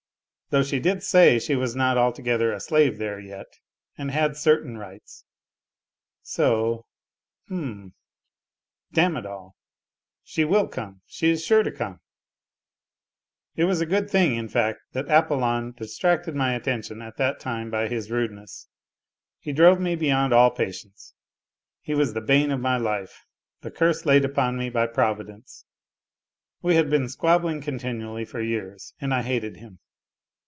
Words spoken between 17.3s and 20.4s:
time by his rudeness. He drove me beyond